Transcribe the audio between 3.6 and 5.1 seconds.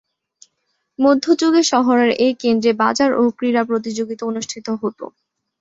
প্রতিযোগিতা অনুষ্ঠিত হত।